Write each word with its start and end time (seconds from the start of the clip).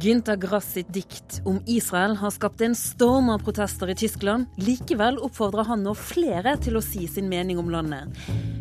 Günter 0.00 0.36
Grass 0.36 0.72
sitt 0.72 0.92
dikt 0.94 1.40
om 1.44 1.56
Israel 1.66 2.12
har 2.16 2.30
skapt 2.30 2.60
en 2.62 2.74
storm 2.78 3.30
av 3.32 3.40
protester 3.42 3.90
i 3.90 3.94
Tyskland. 3.98 4.46
Likevel 4.54 5.16
oppfordrer 5.18 5.66
han 5.66 5.80
nå 5.82 5.94
flere 5.98 6.52
til 6.62 6.78
å 6.78 6.82
si 6.84 7.08
sin 7.10 7.26
mening 7.26 7.58
om 7.58 7.70
landet. 7.72 8.14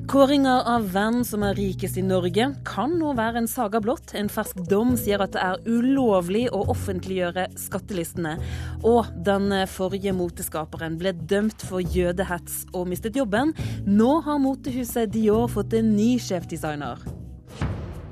Kåringer 0.09 0.65
av 0.71 0.87
hvem 0.95 1.19
som 1.27 1.43
er 1.45 1.53
rikest 1.59 1.99
i 2.01 2.05
Norge 2.05 2.47
kan 2.65 2.95
nå 2.97 3.11
være 3.19 3.43
en 3.43 3.49
saga 3.51 3.81
blått. 3.83 4.15
En 4.17 4.31
fersk 4.33 4.63
dom 4.71 4.95
sier 4.97 5.21
at 5.21 5.35
det 5.35 5.43
er 5.43 5.61
ulovlig 5.69 6.47
å 6.49 6.63
offentliggjøre 6.73 7.51
skattelistene. 7.67 8.33
Og 8.81 9.11
den 9.27 9.53
forrige 9.69 10.15
moteskaperen 10.17 10.97
ble 10.97 11.13
dømt 11.13 11.67
for 11.69 11.85
jødehets 11.85 12.63
og 12.73 12.89
mistet 12.89 13.19
jobben. 13.19 13.53
Nå 13.85 14.09
har 14.25 14.41
motehuset 14.41 15.13
Dior 15.13 15.45
fått 15.53 15.77
en 15.77 15.93
ny 15.99 16.15
sjefdesigner. 16.17 17.16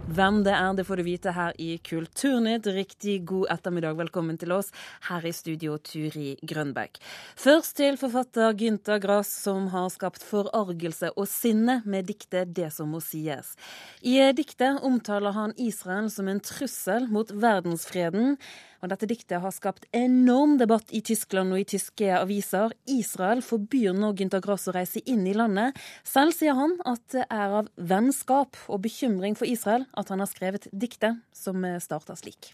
Hvem 0.06 0.44
det 0.46 0.54
er, 0.54 0.76
det 0.78 0.84
får 0.86 1.00
du 1.00 1.04
vite 1.08 1.32
her 1.34 1.56
i 1.58 1.80
Kulturnytt. 1.82 2.68
Riktig 2.70 3.16
god 3.26 3.48
ettermiddag, 3.56 3.96
velkommen 3.98 4.38
til 4.38 4.52
oss. 4.54 4.68
Her 5.08 5.26
i 5.26 5.32
studio, 5.34 5.80
Turi 5.82 6.36
Grønbekk. 6.46 7.00
Først 7.42 7.74
til 7.80 7.98
forfatter 7.98 8.54
Gynta 8.54 9.00
Grass, 9.02 9.32
som 9.48 9.66
har 9.74 9.90
skapt 9.90 10.22
forargelse 10.22 11.10
og 11.16 11.26
sinne 11.26 11.80
med 11.86 12.06
diktet 12.06 12.54
'Det 12.54 12.72
som 12.72 12.94
må 12.94 13.02
sies'. 13.02 13.58
I 14.04 14.32
diktet 14.32 14.84
omtaler 14.84 15.32
han 15.34 15.58
Israel 15.58 16.12
som 16.12 16.28
en 16.28 16.40
trussel 16.40 17.10
mot 17.10 17.32
verdensfreden. 17.32 18.38
Og 18.86 18.92
dette 18.92 19.08
diktet 19.10 19.42
har 19.42 19.50
skapt 19.50 19.88
enorm 19.98 20.60
debatt 20.62 20.92
i 20.94 21.00
Tyskland 21.02 21.56
og 21.56 21.58
i 21.58 21.66
tyske 21.66 22.06
aviser. 22.14 22.70
Israel 22.86 23.40
forbyr 23.42 23.96
nå 23.98 24.12
Günter 24.14 24.44
Grass 24.46 24.68
å 24.70 24.76
reise 24.76 25.02
inn 25.10 25.24
i 25.26 25.34
landet. 25.34 25.74
Selv 26.06 26.36
sier 26.38 26.54
han 26.54 26.76
at 26.86 27.02
det 27.16 27.24
er 27.34 27.56
av 27.64 27.72
vennskap 27.82 28.60
og 28.70 28.84
bekymring 28.86 29.34
for 29.40 29.50
Israel 29.50 29.88
at 29.98 30.14
han 30.14 30.22
har 30.22 30.30
skrevet 30.30 30.70
diktet, 30.70 31.18
som 31.34 31.66
starter 31.82 32.20
slik. 32.22 32.52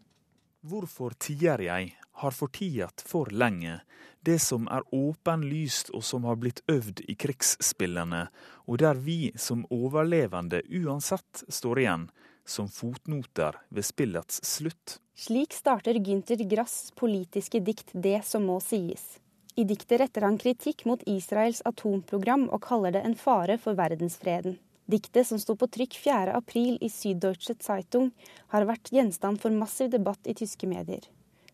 Hvorfor 0.64 1.18
tier 1.20 1.60
jeg, 1.66 1.92
har 2.22 2.36
fortiet 2.38 3.04
for 3.08 3.28
lenge, 3.34 3.82
det 4.24 4.38
som 4.40 4.68
er 4.72 4.88
åpenlyst 4.96 5.92
og 5.98 6.04
som 6.06 6.24
har 6.30 6.40
blitt 6.40 6.62
øvd 6.72 7.04
i 7.12 7.16
krigsspillene, 7.20 8.28
og 8.72 8.80
der 8.80 9.00
vi 9.04 9.34
som 9.36 9.66
overlevende 9.74 10.62
uansett 10.80 11.44
står 11.50 11.84
igjen, 11.84 12.12
som 12.46 12.70
fotnoter 12.70 13.58
ved 13.70 13.86
spillets 13.86 14.44
slutt. 14.46 15.00
Slik 15.16 15.54
starter 15.54 16.00
Gynter 16.00 16.44
Grass 16.50 16.92
politiske 16.96 17.60
dikt 17.60 17.92
'Det 17.94 18.26
som 18.26 18.46
må 18.46 18.60
sies'. 18.60 19.20
I 19.56 19.64
diktet 19.64 20.00
retter 20.00 20.22
han 20.22 20.38
kritikk 20.38 20.86
mot 20.86 21.04
Israels 21.06 21.62
atomprogram 21.66 22.50
og 22.50 22.62
kaller 22.62 22.92
det 22.92 23.04
en 23.06 23.16
fare 23.16 23.58
for 23.58 23.76
verdensfreden. 23.76 24.58
Diktet, 24.92 25.28
som 25.28 25.40
sto 25.40 25.56
på 25.56 25.68
trykk 25.68 25.94
4.4 26.04 26.78
i 26.82 26.90
Süddeutsche 26.90 27.56
Zeitung, 27.60 28.12
har 28.48 28.66
vært 28.66 28.92
gjenstand 28.92 29.40
for 29.40 29.52
massiv 29.52 29.92
debatt 29.92 30.28
i 30.28 30.34
tyske 30.34 30.68
medier. 30.68 31.04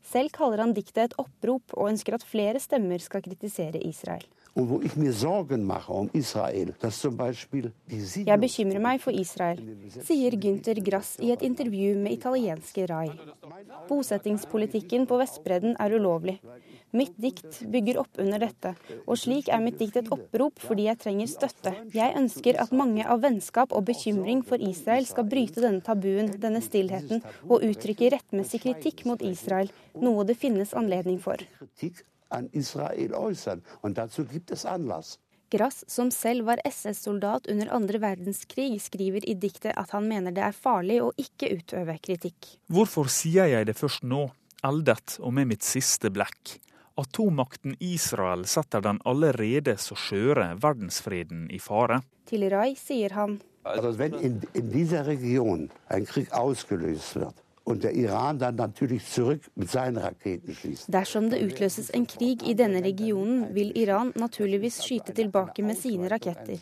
Selv 0.08 0.32
kaller 0.32 0.64
han 0.64 0.74
diktet 0.74 1.04
et 1.04 1.18
opprop, 1.20 1.74
og 1.74 1.90
ønsker 1.92 2.16
at 2.16 2.24
flere 2.24 2.62
stemmer 2.64 3.02
skal 3.04 3.26
kritisere 3.26 3.82
Israel. 3.84 4.24
Jeg 4.58 4.66
bekymrer 8.42 8.82
meg 8.82 8.98
for 9.04 9.14
Israel, 9.14 9.60
sier 9.94 10.34
Günther 10.42 10.82
Grass 10.82 11.22
i 11.22 11.30
et 11.36 11.44
intervju 11.46 11.94
med 12.02 12.16
italienske 12.16 12.88
Rai. 12.90 13.12
Bosettingspolitikken 13.90 15.06
på 15.06 15.20
Vestbredden 15.22 15.78
er 15.78 15.94
ulovlig. 16.00 16.38
Mitt 16.98 17.14
dikt 17.22 17.62
bygger 17.70 18.02
opp 18.02 18.18
under 18.24 18.40
dette, 18.42 18.74
og 19.06 19.16
slik 19.22 19.46
er 19.54 19.62
mitt 19.62 19.78
dikt 19.78 20.02
et 20.02 20.10
opprop 20.16 20.58
fordi 20.64 20.84
jeg 20.88 21.02
trenger 21.06 21.28
støtte. 21.30 21.72
Jeg 21.94 22.18
ønsker 22.18 22.58
at 22.64 22.74
mange 22.74 23.06
av 23.06 23.22
vennskap 23.28 23.70
og 23.78 23.86
bekymring 23.92 24.42
for 24.48 24.58
Israel 24.58 25.06
skal 25.06 25.30
bryte 25.30 25.62
denne 25.62 25.86
tabuen, 25.86 26.34
denne 26.42 26.62
stillheten, 26.66 27.22
og 27.46 27.62
uttrykke 27.62 28.10
rettmessig 28.16 28.66
kritikk 28.66 29.06
mot 29.06 29.22
Israel, 29.22 29.70
noe 30.02 30.26
det 30.26 30.42
finnes 30.42 30.74
anledning 30.74 31.22
for 31.22 31.38
an 32.30 32.50
Israel 32.52 33.14
äußern. 33.14 33.64
Und 33.82 33.98
dazu 33.98 34.26
gibt 34.26 34.52
es 34.52 34.66
Anlass. 34.66 35.20
Grass, 35.50 35.86
som 35.88 36.12
selv 36.12 36.46
var 36.46 36.60
SS-soldat 36.66 37.48
under 37.48 37.72
andre 37.72 38.02
verdenskrig, 38.04 38.82
skriver 38.84 39.24
i 39.24 39.34
diktet 39.40 39.78
at 39.80 39.94
han 39.96 40.08
mener 40.08 40.36
det 40.36 40.44
er 40.44 40.56
farlig 40.56 41.00
å 41.00 41.14
ikke 41.16 41.54
utøve 41.56 41.96
kritikk. 42.04 42.58
Hvorfor 42.68 43.08
sier 43.08 43.48
jeg 43.48 43.70
det 43.70 43.78
først 43.80 44.04
nå, 44.04 44.26
eldet 44.68 45.16
og 45.22 45.32
med 45.38 45.48
mitt 45.54 45.64
siste 45.64 46.12
blekk? 46.12 46.58
Atommakten 47.00 47.78
Israel 47.80 48.44
setter 48.50 48.84
den 48.84 49.00
allerede 49.06 49.78
så 49.80 49.96
skjøre 49.96 50.56
verdensfreden 50.60 51.46
i 51.54 51.62
fare. 51.64 52.02
Til 52.28 52.44
Rai 52.52 52.74
sier 52.76 53.16
han 53.16 53.40
Altså, 53.68 53.92
wenn 54.00 54.14
in, 54.24 54.42
in 54.56 54.72
dieser 54.72 55.06
Region 55.08 55.70
ein 55.90 56.06
Krieg 56.06 56.32
ausgelöst 56.32 57.16
wird, 57.16 57.36
Dersom 60.88 61.30
det 61.32 61.40
utløses 61.44 61.90
en 61.98 62.06
krig 62.08 62.46
i 62.48 62.54
denne 62.56 62.82
regionen, 62.86 63.42
vil 63.56 63.74
Iran 63.76 64.14
naturligvis 64.16 64.78
skyte 64.86 65.16
tilbake 65.18 65.66
med 65.68 65.76
sine 65.80 66.08
raketter. 66.12 66.62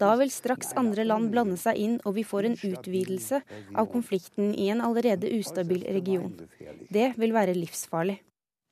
Da 0.00 0.10
vil 0.20 0.30
straks 0.32 0.74
andre 0.76 1.06
land 1.08 1.30
blande 1.32 1.56
seg 1.60 1.80
inn, 1.80 1.96
og 2.04 2.18
vi 2.18 2.24
får 2.26 2.50
en 2.50 2.58
utvidelse 2.72 3.40
av 3.72 3.88
konflikten 3.94 4.52
i 4.52 4.68
en 4.74 4.84
allerede 4.84 5.32
ustabil 5.38 5.86
region. 5.88 6.36
Det 6.92 7.14
vil 7.16 7.32
være 7.32 7.56
livsfarlig. 7.56 8.20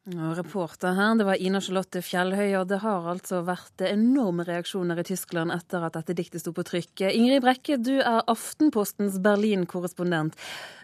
Og 0.08 0.32
reporter 0.38 0.94
her, 0.96 1.18
det 1.20 1.26
var 1.28 1.36
Ina 1.36 1.60
Charlotte 1.60 2.00
Fjellhøy, 2.00 2.54
og 2.56 2.70
det 2.70 2.78
har 2.80 3.04
altså 3.10 3.42
vært 3.44 3.82
enorme 3.84 4.46
reaksjoner 4.48 4.96
i 4.96 5.04
Tyskland 5.04 5.52
etter 5.52 5.84
at 5.84 5.98
dette 5.98 6.16
diktet 6.16 6.40
sto 6.40 6.54
på 6.56 6.64
trykk. 6.64 7.02
Ingrid 7.12 7.42
Brekke, 7.44 7.76
du 7.76 7.98
er 7.98 8.22
Aftenpostens 8.32 9.18
Berlin-korrespondent. 9.20 10.38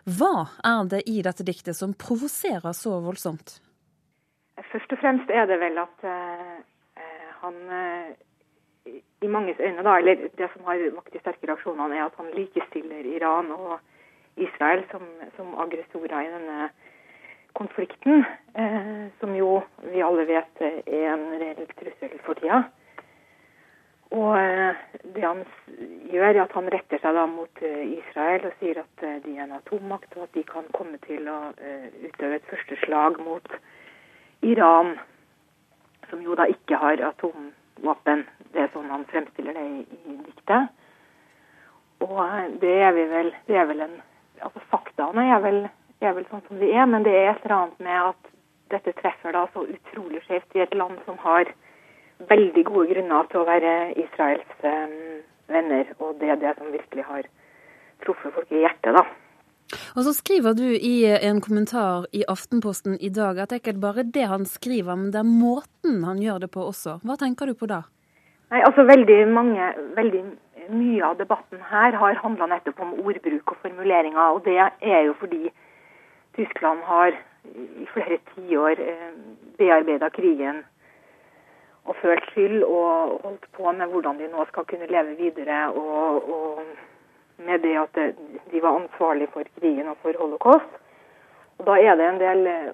Hva 0.05 0.51
er 0.61 0.91
det 0.93 1.01
i 1.09 1.23
dette 1.25 1.47
diktet 1.49 1.79
som 1.79 1.97
provoserer 1.97 2.77
så 2.77 2.99
voldsomt? 3.07 3.57
Først 4.69 4.93
og 4.93 5.01
fremst 5.01 5.33
er 5.33 5.49
det 5.49 5.57
vel 5.65 5.81
at 5.81 6.05
uh, 6.05 6.61
han 7.41 7.57
uh, 7.73 8.13
i 9.25 9.31
manges 9.33 9.57
øyne, 9.65 9.81
da, 9.81 9.97
eller 9.97 10.29
det 10.29 10.51
som 10.53 10.69
har 10.69 10.83
vakt 10.99 11.17
de 11.17 11.23
sterke 11.25 11.49
reaksjonene, 11.49 11.97
er 11.97 12.11
at 12.11 12.21
han 12.21 12.29
likestiller 12.37 13.09
Iran 13.17 13.49
og 13.57 13.79
Israel 14.37 14.85
som, 14.91 15.09
som 15.41 15.57
aggressorer 15.65 16.21
i 16.21 16.35
denne 16.37 16.69
konflikten, 17.57 18.25
eh, 18.55 19.07
som 19.21 19.35
jo 19.37 19.61
vi 19.91 20.03
alle 20.05 20.27
vet 20.29 20.65
er 20.67 21.07
en 21.13 21.31
reell 21.41 21.69
trussel 21.79 22.19
for 22.27 22.39
tida. 22.39 22.67
Og 24.15 24.37
eh, 24.39 24.77
det 25.15 25.25
han 25.25 25.43
gjør, 26.13 26.29
er 26.29 26.43
at 26.45 26.55
han 26.55 26.71
retter 26.71 27.01
seg 27.03 27.17
da 27.17 27.25
mot 27.27 27.63
eh, 27.67 27.83
Israel 27.97 28.47
og 28.47 28.55
sier 28.61 28.79
at 28.85 29.03
eh, 29.03 29.19
de 29.25 29.35
er 29.35 29.47
en 29.49 29.57
atommakt, 29.59 30.15
og 30.15 30.29
at 30.29 30.37
de 30.39 30.45
kan 30.47 30.69
komme 30.77 31.01
til 31.07 31.27
å 31.31 31.39
eh, 31.59 31.89
utøve 32.07 32.39
et 32.39 32.51
første 32.51 32.79
slag 32.85 33.19
mot 33.25 33.57
Iran, 34.47 34.95
som 36.11 36.23
jo 36.23 36.37
da 36.39 36.47
ikke 36.53 36.79
har 36.79 37.03
atomvåpen. 37.09 38.27
Det 38.55 38.63
er 38.63 38.71
sånn 38.75 38.93
han 38.93 39.09
fremstiller 39.11 39.59
det 39.59 39.67
i, 39.67 39.83
i 40.07 40.19
diktet. 40.29 40.71
Og 42.07 42.21
eh, 42.23 42.53
det 42.63 42.77
er 42.87 42.95
vel 42.95 43.35
Det 43.49 43.59
er 43.59 43.67
vel 43.73 43.89
en 43.89 43.97
Altså 44.45 44.61
faktaene 44.69 45.23
er 45.33 45.39
vel 45.41 45.63
er 46.07 46.17
vel 46.17 46.27
sånn 46.31 46.45
som 46.49 46.63
de 46.63 46.71
er, 46.73 46.87
men 46.91 47.05
det 47.07 47.15
er 47.15 47.33
et 47.33 47.45
eller 47.45 47.57
annet 47.57 47.85
med 47.87 48.01
at 48.13 48.33
dette 48.75 48.95
treffer 48.99 49.35
da 49.37 49.45
så 49.53 49.63
utrolig 49.67 50.23
skjevt 50.27 50.57
i 50.59 50.65
et 50.65 50.75
land 50.75 50.99
som 51.07 51.19
har 51.23 51.53
veldig 52.31 52.65
gode 52.67 52.89
grunner 52.95 53.29
til 53.31 53.43
å 53.43 53.47
være 53.47 53.75
Israels 54.01 54.65
um, 54.65 54.97
venner, 55.53 55.93
og 56.01 56.17
det 56.21 56.33
er 56.33 56.41
det 56.41 56.57
som 56.59 56.73
virkelig 56.73 57.05
har 57.07 57.29
truffet 58.05 58.35
folk 58.35 58.53
i 58.53 58.65
hjertet, 58.65 58.97
da. 58.97 59.05
Og 59.99 60.05
så 60.07 60.13
skriver 60.15 60.55
du 60.55 60.67
i 60.75 60.95
en 61.11 61.41
kommentar 61.43 62.07
i 62.15 62.23
Aftenposten 62.31 62.95
i 63.03 63.11
dag 63.11 63.41
at 63.43 63.51
det 63.51 63.59
er 63.59 63.63
ikke 63.65 63.83
bare 63.83 64.07
det 64.07 64.27
han 64.31 64.47
skriver, 64.47 64.95
men 64.95 65.11
det 65.15 65.21
er 65.23 65.29
måten 65.29 66.05
han 66.07 66.23
gjør 66.23 66.45
det 66.45 66.51
på 66.55 66.67
også. 66.71 67.01
Hva 67.03 67.19
tenker 67.19 67.51
du 67.51 67.57
på 67.59 67.69
da? 67.71 67.83
Nei, 68.55 68.63
altså 68.63 68.87
veldig 68.87 69.21
mange, 69.35 69.73
veldig 69.97 70.23
mye 70.71 71.03
av 71.07 71.19
debatten 71.19 71.63
her 71.71 71.97
har 71.99 72.21
handla 72.23 72.47
nettopp 72.51 72.83
om 72.83 72.95
ordbruk 73.03 73.55
og 73.55 73.59
formuleringer, 73.65 74.37
og 74.37 74.45
det 74.47 74.59
er 74.63 75.01
jo 75.09 75.17
fordi 75.19 75.49
Tyskland 76.37 76.81
har 76.85 77.17
i 77.55 77.87
flere 77.93 78.19
tiår 78.35 78.81
eh, 78.83 79.13
bearbeida 79.59 80.11
krigen 80.11 80.65
og 81.87 81.95
følt 82.03 82.25
skyld 82.31 82.65
og 82.65 83.21
holdt 83.23 83.47
på 83.57 83.73
med 83.73 83.93
hvordan 83.93 84.19
de 84.19 84.29
nå 84.33 84.45
skal 84.51 84.67
kunne 84.67 84.89
leve 84.91 85.15
videre. 85.21 85.61
Og, 85.73 86.29
og 86.37 86.63
med 87.47 87.63
det 87.63 87.77
at 87.79 88.01
de 88.53 88.63
var 88.63 88.81
ansvarlig 88.81 89.29
for 89.33 89.47
krigen 89.61 89.89
og 89.89 89.97
for 90.03 90.19
holocaust. 90.19 90.73
Og 91.59 91.67
Da 91.67 91.77
er 91.81 91.95
det 91.97 92.09
en 92.09 92.21
del 92.21 92.47
eh, 92.47 92.73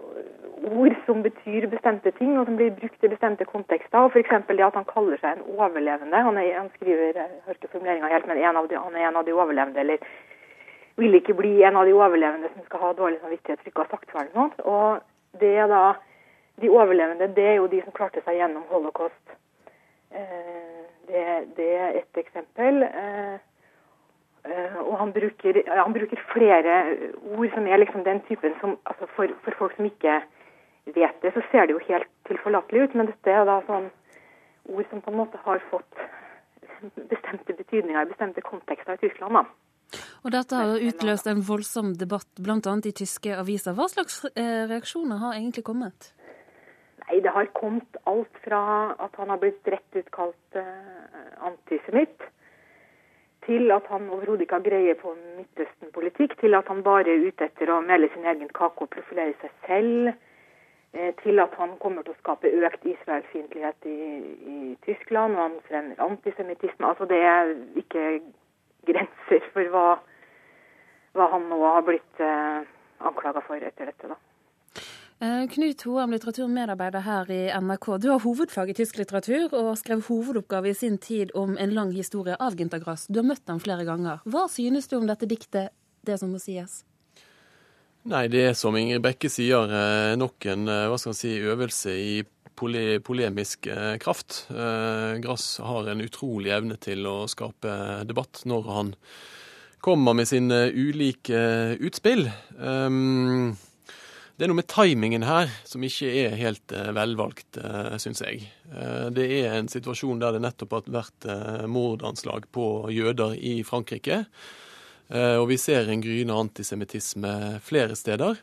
ord 0.78 0.96
som 1.06 1.22
betyr 1.22 1.68
bestemte 1.70 2.10
ting, 2.18 2.38
og 2.38 2.46
som 2.46 2.56
blir 2.56 2.74
brukt 2.74 3.04
i 3.04 3.10
bestemte 3.12 3.44
kontekster. 3.44 4.08
F.eks. 4.08 4.34
det 4.48 4.66
at 4.66 4.74
han 4.74 4.88
kaller 4.88 5.20
seg 5.20 5.38
en 5.38 5.56
overlevende. 5.58 6.24
Han, 6.26 6.38
er, 6.38 6.58
han 6.58 6.70
skriver 6.74 7.12
jeg 7.14 7.28
har 7.46 7.54
ikke 7.54 7.78
helt, 8.14 8.26
men 8.26 8.36
en 8.42 8.68
de, 8.68 8.78
han 8.78 8.96
er 8.96 9.08
en 9.08 9.16
av 9.16 9.26
de 9.26 9.32
overlevende. 9.32 9.80
eller 9.80 9.98
vil 11.00 11.14
ikke 11.18 11.36
bli 11.38 11.52
en 11.64 11.76
av 11.76 11.86
de 11.88 11.94
overlevende 11.96 12.50
som 12.54 12.64
skal 12.66 12.82
ha 12.84 12.92
dårlig 12.98 13.20
samvittighet 13.22 13.60
for 13.60 13.70
ikke 13.70 13.82
å 13.82 13.86
ha 13.86 13.94
sagt 13.94 14.10
fra 14.12 14.24
noe. 14.34 14.50
Og 14.64 15.40
det 15.40 15.54
er 15.64 15.70
da 15.70 15.84
De 16.60 16.68
overlevende 16.68 17.30
det 17.32 17.44
er 17.48 17.54
jo 17.56 17.66
de 17.66 17.78
som 17.80 17.94
klarte 17.96 18.20
seg 18.22 18.36
gjennom 18.36 18.66
holocaust. 18.68 19.30
Eh, 20.12 20.82
det, 21.08 21.22
det 21.56 21.68
er 21.74 21.96
ett 22.02 22.18
eksempel. 22.20 22.82
Eh, 22.84 23.38
Uh, 24.42 24.78
og 24.90 24.96
han 24.98 25.12
bruker, 25.14 25.60
han 25.70 25.92
bruker, 25.94 26.18
flere 26.32 26.72
ord 27.36 27.52
som 27.54 27.66
er 27.66 27.78
liksom 27.78 28.02
den 28.02 28.18
typen 28.26 28.56
som 28.58 28.72
altså 28.90 29.06
for, 29.14 29.30
for, 29.44 29.54
folk 29.58 29.76
som 29.76 29.86
ikke 29.86 30.16
vet 30.96 31.20
det, 31.22 31.30
så 31.30 31.44
ser 31.50 31.68
det 31.68 31.76
jo 31.76 31.84
helt 31.86 32.10
tilforlatelig 32.26 32.82
ut. 32.82 32.96
Men 32.98 33.06
dette 33.12 33.30
er 33.30 33.46
da 33.46 33.60
sånn 33.68 33.86
ord 34.66 34.88
som 34.90 35.04
på 35.04 35.12
en 35.12 35.20
måte 35.20 35.38
har 35.44 35.62
fått 35.70 36.02
bestemte 37.12 37.54
betydninger 37.54 38.02
i 38.02 38.10
bestemte 38.10 38.42
kontekster 38.42 38.98
i 38.98 39.04
Tyskland. 39.04 39.38
da. 39.38 39.44
Og 40.22 40.30
Dette 40.30 40.54
har 40.54 40.78
utløst 40.78 41.26
en 41.26 41.42
voldsom 41.42 41.94
debatt 41.98 42.28
bl.a. 42.38 42.74
i 42.86 42.94
tyske 42.94 43.34
aviser. 43.34 43.74
Hva 43.74 43.88
slags 43.90 44.20
eh, 44.36 44.68
reaksjoner 44.70 45.18
har 45.18 45.34
egentlig 45.34 45.64
kommet? 45.66 46.12
Nei, 47.02 47.20
Det 47.20 47.32
har 47.34 47.48
kommet 47.58 47.96
alt 48.06 48.38
fra 48.44 48.94
at 49.02 49.16
han 49.18 49.32
har 49.34 49.40
blitt 49.42 49.66
rett 49.66 49.98
ut 49.98 50.10
kalt 50.14 50.56
uh, 50.56 50.62
antisemitt, 51.48 52.22
til 53.46 53.72
at 53.74 53.88
han 53.90 54.06
overhodet 54.14 54.46
ikke 54.46 54.60
har 54.60 54.68
greie 54.68 54.94
på 55.00 55.16
Midtøsten-politikk, 55.36 56.36
til 56.40 56.54
at 56.54 56.68
han 56.70 56.84
bare 56.86 57.10
er 57.10 57.26
ute 57.26 57.48
etter 57.48 57.72
å 57.74 57.80
mele 57.82 58.06
sin 58.14 58.28
egen 58.30 58.52
kake 58.54 58.86
og 58.86 58.92
profilere 58.94 59.34
seg 59.40 59.50
selv, 59.66 60.12
eh, 60.94 61.10
til 61.24 61.42
at 61.42 61.56
han 61.58 61.74
kommer 61.82 62.06
til 62.06 62.14
å 62.14 62.20
skape 62.20 62.52
økt 62.62 62.86
Israel-fiendtlighet 62.86 63.90
i, 63.90 63.98
i, 64.54 64.60
Tyskland, 64.86 65.34
og 65.34 65.42
han 65.42 65.58
fremmer 65.66 66.06
antisemittisme. 66.06 66.86
Altså 66.86 67.10
Det 67.10 67.18
er 67.18 67.50
ikke 67.82 68.06
grenser 68.86 69.42
for 69.50 69.74
hva, 69.74 69.86
hva 71.16 71.28
han 71.32 71.48
nå 71.50 71.60
har 71.64 71.84
blitt 71.86 72.20
eh, 72.22 72.68
anklaga 73.04 73.42
for 73.46 73.60
etter 73.60 73.90
dette. 73.90 74.12
da. 74.12 74.18
Eh, 75.22 75.48
Knut 75.54 75.82
Hoem, 75.86 76.10
litteraturmedarbeider 76.16 77.04
her 77.06 77.28
i 77.30 77.42
NRK. 77.54 77.86
Du 78.02 78.08
har 78.10 78.22
hovedfag 78.24 78.72
i 78.72 78.74
tysk 78.74 78.96
litteratur 78.98 79.52
og 79.54 79.76
skrev 79.78 80.00
hovedoppgave 80.08 80.72
i 80.72 80.74
sin 80.74 80.96
tid 80.98 81.30
om 81.38 81.54
en 81.62 81.74
lang 81.76 81.92
historie 81.94 82.34
av 82.42 82.56
Günter 82.58 82.82
Grass. 82.82 83.06
Du 83.06 83.20
har 83.20 83.28
møtt 83.28 83.46
ham 83.46 83.60
flere 83.62 83.86
ganger. 83.86 84.24
Hva 84.26 84.48
synes 84.50 84.90
du 84.90 84.96
om 84.98 85.06
dette 85.06 85.28
diktet, 85.30 85.70
det 86.02 86.16
som 86.18 86.32
må 86.34 86.40
sies? 86.42 86.80
Nei, 88.10 88.24
det 88.26 88.42
er 88.48 88.56
som 88.58 88.74
Ingrid 88.74 89.04
Bekke 89.04 89.30
sier, 89.30 89.70
eh, 89.70 90.16
nok 90.18 90.48
en 90.50 90.66
eh, 90.66 90.88
hva 90.90 90.98
skal 90.98 91.14
si, 91.14 91.36
øvelse 91.38 91.94
i 91.94 92.16
pole 92.58 92.98
polemisk 93.00 93.66
kraft. 93.98 94.42
Grass 94.50 95.46
har 95.64 95.86
en 95.88 96.02
utrolig 96.04 96.52
evne 96.52 96.76
til 96.76 97.06
å 97.08 97.24
skape 97.26 98.04
debatt 98.06 98.42
når 98.46 98.68
han 98.68 98.92
kommer 99.82 100.14
med 100.14 100.28
sine 100.30 100.68
ulike 100.70 101.42
utspill. 101.82 102.28
Um, 102.58 103.52
det 104.38 104.46
er 104.46 104.50
noe 104.50 104.60
med 104.60 104.70
timingen 104.70 105.26
her 105.26 105.50
som 105.68 105.82
ikke 105.82 106.10
er 106.22 106.36
helt 106.38 106.74
uh, 106.74 106.92
velvalgt, 106.94 107.58
eh, 107.58 107.96
syns 108.00 108.22
jeg. 108.24 108.46
Det 109.12 109.26
er 109.42 109.58
en 109.58 109.68
situasjon 109.68 110.22
der 110.22 110.32
det 110.34 110.40
nettopp 110.42 110.78
har 110.78 110.86
vært 110.94 111.26
mordanslag 111.68 112.46
på 112.54 112.88
jøder 112.94 113.34
i 113.36 113.58
Frankrike. 113.68 114.22
og 115.12 115.44
vi 115.50 115.58
ser 115.60 115.90
en 115.92 116.00
gryende 116.00 116.38
antisemittisme 116.40 117.60
flere 117.60 117.94
steder. 117.94 118.40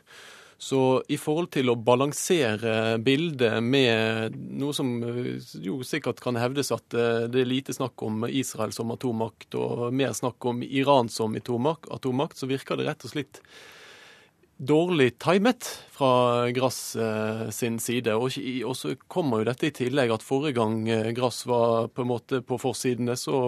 Så 0.60 0.80
i 1.08 1.16
forhold 1.16 1.48
til 1.54 1.72
å 1.72 1.78
balansere 1.80 2.98
bildet 3.00 3.62
med 3.64 4.34
noe 4.60 4.76
som 4.76 4.90
jo 5.56 5.78
sikkert 5.88 6.20
kan 6.20 6.36
hevdes 6.36 6.68
at 6.76 6.84
det 6.92 7.40
er 7.40 7.48
lite 7.48 7.72
snakk 7.72 8.04
om 8.04 8.26
Israel 8.28 8.74
som 8.76 8.92
atommakt, 8.92 9.56
og 9.56 9.88
mer 9.96 10.12
snakk 10.12 10.44
om 10.52 10.60
Iran 10.60 11.08
som 11.08 11.32
atommakt, 11.32 12.36
så 12.36 12.50
virker 12.50 12.76
det 12.76 12.90
rett 12.90 13.08
og 13.08 13.14
slett 13.14 13.40
dårlig 14.60 15.18
timet 15.18 15.64
fra 15.90 16.50
Grass 16.50 16.96
eh, 16.96 17.48
sin 17.50 17.78
side. 17.78 18.12
Og, 18.14 18.76
så 18.76 18.94
kommer 19.08 19.40
jo 19.40 19.48
dette 19.48 19.70
i 19.70 19.74
tillegg 19.74 20.12
at 20.12 20.24
forrige 20.24 20.58
gang 20.58 20.82
eh, 20.88 21.12
Grass 21.16 21.46
var 21.48 21.88
på 21.88 22.04
en 22.04 22.10
måte 22.10 22.42
på 22.44 22.58
forsidene, 22.60 23.16
så, 23.16 23.38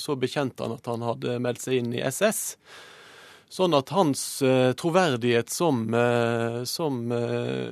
så 0.00 0.16
bekjente 0.16 0.64
han 0.64 0.78
at 0.78 0.88
han 0.88 1.04
hadde 1.04 1.36
meldt 1.44 1.64
seg 1.64 1.82
inn 1.82 1.92
i 1.92 2.00
SS. 2.00 2.56
Sånn 3.52 3.76
at 3.76 3.90
hans 3.92 4.20
uh, 4.40 4.72
troverdighet 4.80 5.50
som, 5.52 5.82
uh, 5.92 6.62
som 6.64 7.02
uh, 7.12 7.68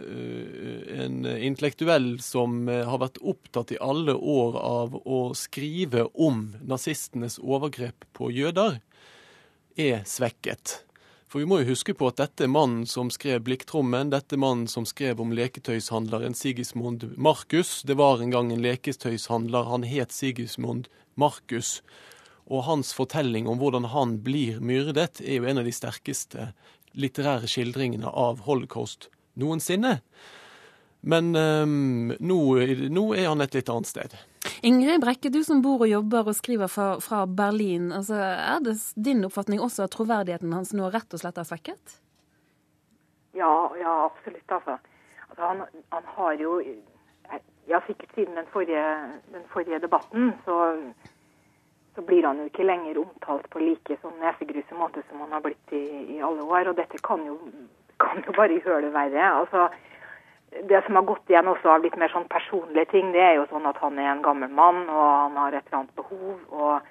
en 1.00 1.24
intellektuell 1.24 2.18
som 2.20 2.68
har 2.68 3.00
vært 3.00 3.16
opptatt 3.24 3.72
i 3.72 3.80
alle 3.80 4.12
år 4.12 4.58
av 4.60 4.98
å 5.00 5.22
skrive 5.32 6.04
om 6.12 6.50
nazistenes 6.68 7.38
overgrep 7.40 8.04
på 8.12 8.28
jøder, 8.28 8.82
er 9.80 10.04
svekket. 10.04 10.82
For 11.30 11.40
vi 11.40 11.46
må 11.46 11.60
jo 11.60 11.70
huske 11.70 11.94
på 11.94 12.08
at 12.10 12.18
dette 12.18 12.44
er 12.44 12.50
mannen 12.50 12.84
som 12.90 13.08
skrev 13.08 13.40
'Blikktrommen', 13.46 14.10
dette 14.10 14.34
er 14.34 14.42
mannen 14.42 14.66
som 14.68 14.84
skrev 14.84 15.20
om 15.22 15.32
leketøyshandleren 15.32 16.34
Sigismund 16.34 17.06
Markus. 17.16 17.82
Det 17.86 17.94
var 17.94 18.20
en 18.20 18.34
gang 18.34 18.50
en 18.52 18.64
leketøyshandler, 18.64 19.64
han 19.70 19.86
het 19.86 20.12
Sigismund 20.12 20.90
Markus. 21.14 21.78
Og 22.50 22.66
hans 22.66 22.90
fortelling 22.96 23.46
om 23.48 23.60
hvordan 23.60 23.86
han 23.92 24.18
blir 24.26 24.58
myrdet, 24.60 25.22
er 25.22 25.38
jo 25.38 25.48
en 25.48 25.62
av 25.62 25.68
de 25.68 25.74
sterkeste 25.74 26.50
litterære 26.98 27.46
skildringene 27.50 28.10
av 28.10 28.42
holocaust 28.48 29.08
noensinne. 29.38 30.00
Men 31.00 31.30
um, 31.36 32.12
nå, 32.20 32.40
nå 32.92 33.04
er 33.16 33.30
han 33.30 33.40
et 33.40 33.54
litt 33.56 33.70
annet 33.72 33.88
sted. 33.88 34.16
Ingrid 34.66 35.00
Brekke, 35.00 35.30
du 35.32 35.40
som 35.44 35.62
bor 35.64 35.80
og 35.84 35.88
jobber 35.88 36.28
og 36.28 36.36
skriver 36.36 36.68
fra, 36.68 36.90
fra 37.00 37.22
Berlin. 37.24 37.88
Altså, 37.96 38.18
er 38.20 38.60
det 38.64 38.76
din 38.96 39.24
oppfatning 39.28 39.62
også 39.64 39.86
at 39.86 39.94
troverdigheten 39.96 40.52
hans 40.52 40.74
nå 40.76 40.90
rett 40.92 41.16
og 41.16 41.22
slett 41.22 41.40
er 41.40 41.48
svekket? 41.48 41.96
Ja, 43.38 43.52
ja 43.80 43.94
absolutt. 44.10 44.44
Altså. 44.50 44.76
altså 45.30 45.42
han, 45.46 45.64
han, 45.94 46.14
har 46.16 46.40
jo 46.40 46.60
Ja, 47.70 47.78
sikkert 47.86 48.10
siden 48.16 48.34
den 48.34 48.48
forrige, 48.50 48.82
den 49.30 49.44
forrige 49.52 49.78
debatten, 49.78 50.32
så, 50.44 50.54
så, 52.00 52.06
blir 52.06 52.24
han 52.24 52.38
jo 52.40 52.48
ikke 52.48 52.64
lenger 52.64 52.98
omtalt 52.98 53.46
på 53.52 53.60
like 53.60 53.96
sånn 54.00 54.16
nesegruse 54.22 54.76
måte 54.78 55.02
som 55.08 55.20
han 55.20 55.32
har 55.36 55.42
blitt 55.44 55.72
i, 55.76 56.16
i 56.16 56.20
alle 56.24 56.42
år. 56.42 56.70
Og 56.72 56.78
dette 56.78 57.00
kan 57.04 57.24
jo, 57.26 57.36
kan 58.00 58.22
jo 58.24 58.32
bare 58.36 58.56
gjøre 58.56 58.86
det 58.88 58.94
verre. 58.94 59.32
altså 59.42 59.68
det 60.66 60.80
som 60.86 60.96
har 60.98 61.04
gått 61.06 61.30
igjen 61.30 61.46
også 61.46 61.68
av 61.70 61.84
litt 61.84 61.96
mer 61.96 62.10
sånn 62.10 62.26
personlige 62.30 62.88
ting, 62.90 63.12
det 63.12 63.20
er 63.22 63.36
jo 63.36 63.44
sånn 63.52 63.68
at 63.70 63.76
han 63.78 63.98
er 64.00 64.08
en 64.10 64.22
gammel 64.24 64.50
mann, 64.50 64.80
og 64.88 65.04
han 65.06 65.36
har 65.38 65.54
et 65.54 65.68
eller 65.68 65.82
annet 65.82 66.00
behov. 66.00 66.40
og, 66.50 66.88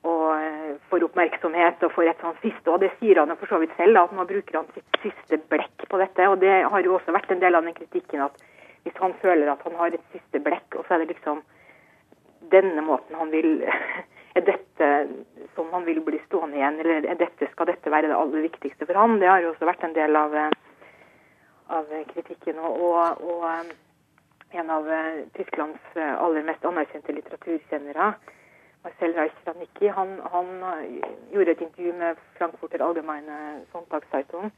og 0.00 0.26
eh, 0.32 0.76
får 0.88 1.04
oppmerksomhet 1.04 1.82
og 1.84 1.92
får 1.92 2.08
et 2.08 2.22
sånt 2.24 2.38
siste. 2.40 2.70
Og 2.72 2.80
det 2.80 2.88
sier 2.98 3.20
han 3.20 3.28
jo 3.32 3.36
for 3.40 3.52
så 3.52 3.58
vidt 3.60 3.74
selv, 3.76 3.98
at 4.00 4.12
nå 4.16 4.24
bruker 4.28 4.56
han 4.56 4.68
sitt 4.74 5.00
siste 5.02 5.40
blekk 5.52 5.84
på 5.88 6.00
dette. 6.00 6.28
Og 6.28 6.40
det 6.40 6.54
har 6.72 6.84
jo 6.84 6.94
også 6.96 7.12
vært 7.12 7.32
en 7.34 7.42
del 7.42 7.56
av 7.56 7.66
den 7.68 7.76
kritikken 7.76 8.24
at 8.24 8.36
hvis 8.86 8.96
han 8.96 9.12
føler 9.20 9.50
at 9.52 9.64
han 9.66 9.76
har 9.76 9.92
et 9.92 10.06
siste 10.14 10.40
blekk, 10.40 10.78
og 10.78 10.86
så 10.86 10.96
er 10.96 11.04
det 11.04 11.12
liksom 11.12 11.42
denne 12.50 12.84
måten 12.84 13.18
han 13.18 13.32
vil 13.32 13.60
Er 14.38 14.44
dette 14.46 14.88
som 15.56 15.70
han 15.74 15.84
vil 15.84 16.00
bli 16.06 16.20
stående 16.26 16.60
igjen, 16.60 16.78
eller 16.80 17.06
er 17.10 17.18
dette, 17.18 17.48
skal 17.50 17.66
dette 17.66 17.90
være 17.90 18.10
det 18.10 18.18
aller 18.18 18.46
viktigste 18.46 18.86
for 18.86 18.98
han? 18.98 19.18
Det 19.18 19.28
har 19.30 19.42
jo 19.42 19.50
også 19.54 19.66
vært 19.66 19.86
en 19.88 19.96
del 19.96 20.18
av 20.18 20.36
eh, 20.38 20.50
av 21.70 21.90
kritikken. 22.14 22.58
Og, 22.58 23.22
og, 23.22 23.44
um, 23.46 23.72
en 24.50 24.70
av 24.74 24.88
uh, 24.90 25.20
Tysklands 25.36 25.98
aller 25.98 26.42
mest 26.42 26.64
anerkjente 26.66 27.14
litteraturkjennere, 27.14 28.08
Marcel 28.82 29.12
Reich-Ranicki, 29.14 29.90
han, 29.94 30.16
han, 30.32 30.48
gjorde 31.30 31.52
et 31.54 31.62
intervju 31.66 31.92
med 32.00 32.18
Frankfurter 32.38 32.82
Allgemeine 32.82 33.36
Sonntagszeitung 33.70 34.48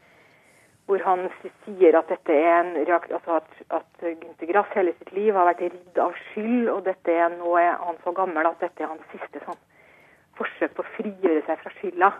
hvor 0.90 1.02
han 1.06 1.28
sier 1.42 1.96
at 1.98 2.10
dette 2.10 2.34
er 2.34 2.58
en 2.60 2.72
altså 2.90 3.38
at, 3.38 3.54
at 3.70 4.02
Gunther 4.02 4.50
Grass 4.50 4.74
hele 4.74 4.94
sitt 4.98 5.12
liv 5.14 5.34
har 5.34 5.46
vært 5.52 5.62
ridd 5.68 6.00
av 6.02 6.16
skyld, 6.32 6.68
og 6.72 6.82
dette 6.88 7.14
er 7.14 7.30
nå 7.36 7.54
er 7.60 7.78
han 7.80 8.00
så 8.02 8.14
gammel 8.16 8.48
at 8.48 8.60
dette 8.60 8.82
er 8.82 8.90
hans 8.90 9.06
siste 9.14 9.42
sånn, 9.46 9.60
forsøk 10.38 10.74
på 10.76 10.84
å 10.84 10.92
frigjøre 10.98 11.44
seg 11.46 11.62
fra 11.62 11.74
skylda. 11.78 12.12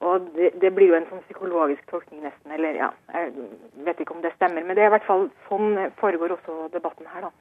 Og 0.00 0.30
det, 0.32 0.54
det, 0.62 0.70
blir 0.72 0.88
jo 0.88 0.96
en 0.96 1.06
sånn 1.10 1.20
psykologisk 1.26 1.84
tolkning 1.92 2.22
nesten, 2.24 2.54
eller 2.56 2.78
ja, 2.78 2.88
jeg 3.12 3.48
vet 3.84 3.98
ikke 4.00 4.14
om 4.16 4.22
det 4.24 4.32
stemmer. 4.32 4.64
Men 4.64 4.78
det 4.78 4.86
er 4.86 4.88
i 4.88 4.94
hvert 4.94 5.04
fall 5.04 5.26
sånn 5.44 5.76
foregår 6.00 6.32
også 6.38 6.70
debatten 6.72 7.08
her, 7.12 7.26
da. 7.26 7.32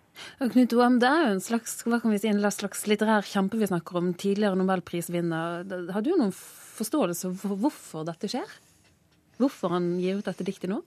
Og 0.43 0.51
Knut 0.51 0.75
Oam, 0.75 0.98
det 1.00 1.07
er 1.07 1.24
jo 1.24 1.38
en 1.38 1.45
slags, 1.45 1.77
hva 1.88 2.01
kan 2.03 2.12
vi 2.12 2.19
si, 2.19 2.27
en 2.27 2.43
slags 2.51 2.83
litterær 2.91 3.24
kjempe 3.24 3.62
vi 3.62 3.69
snakker 3.71 4.01
om, 4.01 4.12
tidligere 4.12 4.59
nobelprisvinner. 4.59 5.63
Har 5.95 6.03
du 6.03 6.12
noen 6.17 6.36
forståelse 6.36 7.31
for 7.39 7.63
hvorfor 7.63 8.03
dette 8.12 8.27
skjer? 8.36 8.59
Hvorfor 9.39 9.72
han 9.72 9.93
gir 10.03 10.19
ut 10.19 10.27
dette 10.27 10.48
diktet 10.48 10.72
nå? 10.72 10.81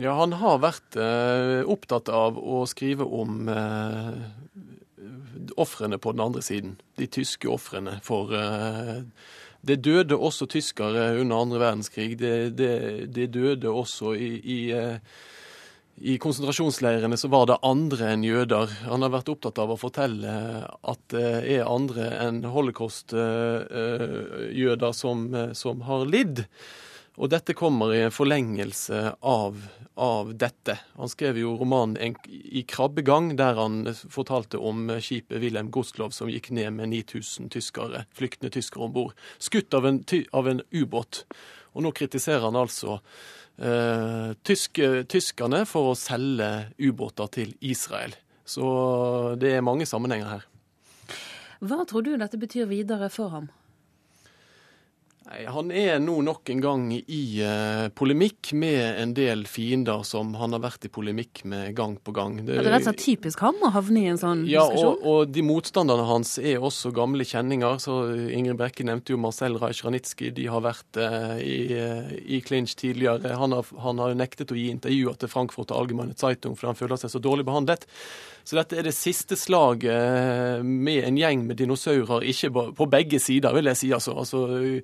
Ja, 0.00 0.16
han 0.18 0.32
har 0.40 0.60
vært 0.64 0.96
eh, 1.00 1.62
opptatt 1.68 2.08
av 2.12 2.40
å 2.40 2.62
skrive 2.68 3.04
om 3.04 3.48
eh, 3.52 4.24
ofrene 5.56 5.98
på 5.98 6.12
den 6.12 6.20
andre 6.24 6.42
siden. 6.44 6.76
De 6.98 7.06
tyske 7.12 7.48
ofrene 7.52 8.00
for 8.04 8.32
eh, 8.36 9.02
det 9.66 9.76
døde 9.84 10.16
også 10.16 10.46
tyskere 10.50 11.20
under 11.20 11.36
andre 11.42 11.58
verdenskrig. 11.62 12.18
Det, 12.20 12.58
det, 12.58 12.74
det 13.14 13.34
døde 13.34 13.68
også 13.70 14.14
i, 14.14 14.30
i, 14.38 14.70
eh, 14.76 14.96
i, 15.98 16.18
konsentrasjonsleirene 16.22 17.16
så 17.18 17.28
var 17.32 17.46
det 17.50 17.64
andre 17.66 18.06
enn 18.14 18.24
jøder. 18.26 18.66
Han 18.90 19.02
har 19.02 19.10
vært 19.16 19.32
opptatt 19.32 19.58
av 19.62 19.70
å 19.74 19.80
fortelle 19.80 20.32
at 20.66 21.00
det 21.14 21.30
er 21.56 21.70
andre 21.70 22.04
enn 22.26 22.38
holocaust-jøder 22.52 24.92
som, 24.96 25.18
som 25.56 25.76
har 25.88 26.00
lidd. 26.10 26.38
Og 27.16 27.30
dette 27.32 27.54
kommer 27.56 27.94
i 27.94 28.02
en 28.04 28.12
forlengelse 28.12 28.98
av, 29.24 29.56
av 29.96 30.34
dette. 30.36 30.74
Han 30.98 31.08
skrev 31.08 31.38
jo 31.40 31.54
romanen 31.56 32.16
i 32.28 32.62
krabbegang, 32.68 33.30
der 33.38 33.56
han 33.56 33.86
fortalte 34.12 34.60
om 34.60 34.90
skipet 35.00 35.40
Wilhelm 35.40 35.70
Gostlov 35.72 36.12
som 36.12 36.28
gikk 36.28 36.50
ned 36.56 36.76
med 36.76 36.92
9000 36.92 37.48
tyskere, 37.56 38.04
flyktende 38.16 38.52
tyskere 38.52 38.88
om 38.88 38.92
bord. 38.92 39.16
Skutt 39.40 39.74
av 39.76 39.88
en, 39.88 40.02
av 40.36 40.52
en 40.52 40.60
ubåt. 40.76 41.24
Og 41.72 41.86
nå 41.86 41.92
kritiserer 41.96 42.44
han 42.44 42.60
altså 42.60 42.98
eh, 43.56 44.36
tyske, 44.44 45.06
tyskerne 45.08 45.64
for 45.68 45.92
å 45.92 45.98
selge 45.98 46.50
ubåter 46.76 47.32
til 47.40 47.56
Israel. 47.64 48.12
Så 48.46 48.66
det 49.40 49.56
er 49.56 49.64
mange 49.64 49.88
sammenhenger 49.88 50.36
her. 50.36 50.48
Hva 51.64 51.86
tror 51.88 52.04
du 52.04 52.12
dette 52.20 52.36
betyr 52.36 52.68
videre 52.68 53.08
for 53.12 53.32
ham? 53.32 53.48
Nei, 55.26 55.42
Han 55.50 55.72
er 55.74 55.98
nå 55.98 56.20
nok 56.22 56.50
en 56.52 56.60
gang 56.62 56.82
i 56.94 57.22
eh, 57.42 57.86
polemikk 57.98 58.52
med 58.54 59.00
en 59.02 59.14
del 59.16 59.42
fiender 59.50 60.04
som 60.06 60.34
han 60.38 60.54
har 60.54 60.62
vært 60.62 60.86
i 60.86 60.90
polemikk 60.92 61.42
med 61.50 61.74
gang 61.76 61.96
på 61.98 62.14
gang. 62.14 62.38
Det, 62.46 62.60
er 62.60 62.68
rett 62.68 62.84
og 62.84 62.92
slett 62.92 63.02
typisk 63.02 63.42
ham 63.42 63.58
å 63.66 63.72
havne 63.74 64.04
i 64.04 64.10
en 64.12 64.20
sånn 64.20 64.44
ja, 64.46 64.62
diskusjon? 64.62 65.00
Og, 65.00 65.08
og 65.10 65.32
de 65.34 65.44
motstanderne 65.46 66.06
hans 66.06 66.36
er 66.38 66.62
også 66.62 66.92
gamle 66.94 67.26
kjenninger. 67.26 67.80
så 67.82 67.98
Ingrid 68.30 68.60
Brekke 68.60 68.86
nevnte 68.86 69.16
jo 69.16 69.20
Marcel 69.22 69.58
Rajsjranitskij. 69.58 70.30
De 70.36 70.46
har 70.52 70.62
vært 70.62 71.00
eh, 71.02 71.34
i, 71.42 71.58
uh, 71.74 72.14
i 72.22 72.40
clinch 72.46 72.76
tidligere. 72.78 73.34
Han 73.40 73.56
har, 73.56 73.74
han 73.82 74.02
har 74.04 74.14
nektet 74.18 74.54
å 74.54 74.58
gi 74.58 74.68
intervjuer 74.70 75.18
til 75.18 75.32
Frankfurt 75.32 75.74
og 75.74 75.82
Allgemeine 75.82 76.14
Zeitung 76.18 76.54
fordi 76.54 76.70
han 76.70 76.78
føler 76.78 77.02
seg 77.02 77.16
så 77.16 77.22
dårlig 77.22 77.48
behandlet. 77.48 77.88
Så 78.46 78.54
dette 78.60 78.78
er 78.78 78.86
det 78.86 78.94
siste 78.94 79.34
slaget 79.34 80.62
med 80.62 81.02
en 81.02 81.16
gjeng 81.18 81.48
med 81.48 81.58
dinosaurer, 81.58 82.22
ikke 82.30 82.52
på 82.78 82.86
begge 82.92 83.18
sider, 83.18 83.50
vil 83.56 83.72
jeg 83.72 83.80
si. 83.80 83.90
altså. 83.96 84.14
altså 84.22 84.46
Eh, 84.46 84.82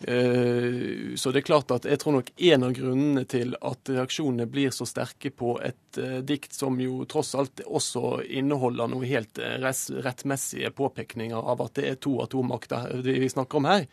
så 0.00 1.32
det 1.34 1.40
er 1.40 1.46
klart 1.46 1.72
at 1.74 1.86
jeg 1.88 1.98
tror 1.98 2.14
nok 2.18 2.28
en 2.36 2.66
av 2.68 2.74
grunnene 2.76 3.24
til 3.26 3.56
at 3.66 3.90
reaksjonene 3.90 4.46
blir 4.46 4.70
så 4.74 4.86
sterke 4.86 5.32
på 5.34 5.56
et 5.64 5.98
eh, 5.98 6.20
dikt 6.22 6.54
som 6.54 6.78
jo 6.78 7.02
tross 7.10 7.34
alt 7.34 7.64
også 7.66 8.20
inneholder 8.22 8.92
noe 8.92 9.08
helt 9.10 9.40
eh, 9.42 9.58
rettmessige 9.58 10.70
påpekninger 10.78 11.34
av 11.38 11.64
at 11.66 11.74
det 11.80 11.88
er 11.90 11.98
to 11.98 12.14
atommakter 12.22 13.02
vi 13.02 13.26
snakker 13.26 13.58
om 13.58 13.66
her, 13.66 13.88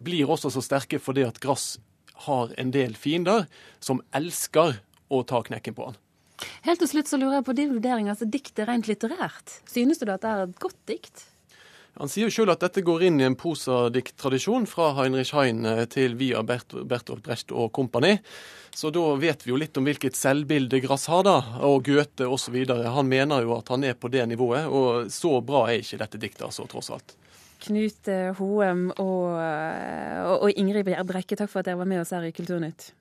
blir 0.00 0.32
også 0.32 0.52
så 0.54 0.64
sterke 0.64 1.00
fordi 1.02 1.26
at 1.28 1.42
Grass 1.44 1.74
har 2.24 2.54
en 2.60 2.72
del 2.72 2.96
fiender 2.96 3.44
som 3.84 4.00
elsker 4.16 4.80
å 5.12 5.22
ta 5.28 5.42
knekken 5.44 5.76
på 5.76 5.90
han. 5.90 6.00
Helt 6.64 6.80
til 6.80 6.88
slutt 6.88 7.10
så 7.10 7.20
lurer 7.20 7.40
jeg 7.40 7.48
på 7.50 7.56
din 7.58 7.74
vurdering. 7.74 8.08
altså 8.08 8.24
Diktet 8.24 8.68
rent 8.68 8.88
litterært. 8.88 9.60
Synes 9.68 10.00
du 10.00 10.08
at 10.08 10.24
det 10.24 10.30
er 10.30 10.46
et 10.46 10.60
godt 10.62 10.80
dikt? 10.88 11.26
Han 11.98 12.08
sier 12.08 12.28
jo 12.28 12.32
sjøl 12.32 12.52
at 12.52 12.62
dette 12.62 12.84
går 12.86 13.02
inn 13.08 13.18
i 13.20 13.26
en 13.26 13.36
posadikt 13.38 14.14
tradisjon 14.20 14.66
fra 14.70 14.92
Heinrich 14.96 15.32
Heine 15.36 15.74
til 15.90 16.14
via 16.20 16.42
Bert 16.46 16.72
Bertolt 16.88 17.24
Brecht 17.26 17.52
og 17.52 17.72
kompani. 17.76 18.18
Så 18.70 18.92
da 18.94 19.02
vet 19.18 19.42
vi 19.44 19.50
jo 19.50 19.58
litt 19.58 19.76
om 19.76 19.88
hvilket 19.88 20.16
selvbilde 20.16 20.78
Grass 20.84 21.08
har, 21.10 21.24
da, 21.26 21.36
og 21.66 21.82
Goethe 21.88 22.28
osv. 22.30 22.60
Han 22.70 23.10
mener 23.10 23.42
jo 23.42 23.56
at 23.58 23.72
han 23.74 23.84
er 23.84 23.98
på 23.98 24.08
det 24.12 24.28
nivået, 24.30 24.70
og 24.70 25.10
så 25.10 25.40
bra 25.42 25.66
er 25.68 25.82
ikke 25.82 25.98
dette 26.04 26.22
diktet, 26.22 26.46
altså, 26.46 26.68
tross 26.70 26.92
alt. 26.94 27.16
Knut 27.60 28.08
Hoem 28.38 28.86
og, 28.94 29.26
og 30.38 30.48
Ingrid 30.54 30.86
Brekke, 30.86 31.36
takk 31.36 31.50
for 31.50 31.60
at 31.60 31.68
dere 31.68 31.82
var 31.82 31.90
med 31.90 32.00
oss 32.04 32.14
her 32.14 32.24
i 32.24 32.32
Kulturnytt. 32.32 32.92